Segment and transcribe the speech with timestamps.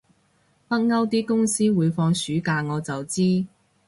[0.67, 3.45] 北歐啲公司會放暑假我就知